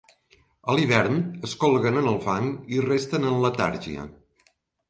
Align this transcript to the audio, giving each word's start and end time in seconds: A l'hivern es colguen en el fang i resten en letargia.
A 0.71 0.75
l'hivern 0.77 1.19
es 1.49 1.53
colguen 1.65 2.01
en 2.03 2.09
el 2.13 2.19
fang 2.25 2.49
i 2.79 2.83
resten 2.89 3.31
en 3.33 3.39
letargia. 3.47 4.09